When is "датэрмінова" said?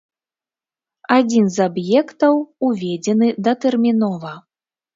3.51-4.37